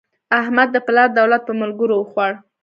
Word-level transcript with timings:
احمد 0.41 0.67
د 0.71 0.77
پلار 0.87 1.09
دولت 1.19 1.41
په 1.45 1.53
ملګرو 1.61 1.95
وخوړ. 1.97 2.31